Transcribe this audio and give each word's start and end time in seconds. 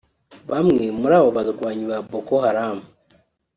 Bamwe 0.49 0.83
muri 0.99 1.13
aba 1.19 1.29
barwanyi 1.37 1.85
ba 1.91 1.97
Boko 2.09 2.33
Haram 2.43 2.77